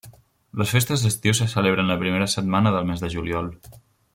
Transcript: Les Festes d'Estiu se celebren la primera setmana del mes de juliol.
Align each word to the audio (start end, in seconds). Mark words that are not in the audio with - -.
Les 0.61 0.71
Festes 0.75 1.03
d'Estiu 1.03 1.35
se 1.39 1.47
celebren 1.51 1.91
la 1.93 1.99
primera 2.05 2.31
setmana 2.37 2.73
del 2.77 2.89
mes 2.93 3.05
de 3.05 3.15
juliol. 3.17 3.53